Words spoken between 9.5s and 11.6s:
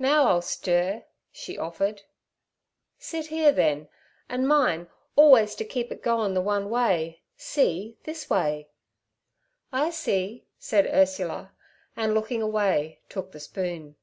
'I see' said Ursula,